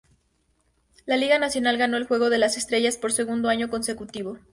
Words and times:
La 1.05 1.15
Liga 1.15 1.37
Nacional 1.37 1.77
ganó 1.77 1.95
el 1.97 2.07
Juego 2.07 2.31
de 2.31 2.39
las 2.39 2.57
Estrellas 2.57 2.97
por 2.97 3.13
segundo 3.13 3.49
año 3.49 3.69
consecutivo. 3.69 4.39